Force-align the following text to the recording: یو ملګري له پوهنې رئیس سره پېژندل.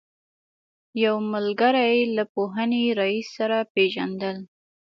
یو 1.03 1.15
ملګري 1.33 1.97
له 2.15 2.23
پوهنې 2.33 2.83
رئیس 3.01 3.27
سره 3.37 3.57
پېژندل. 3.73 4.37